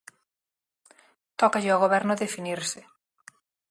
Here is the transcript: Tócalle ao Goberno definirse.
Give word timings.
Tócalle 1.39 1.71
ao 1.71 1.83
Goberno 1.85 2.13
definirse. 2.23 2.79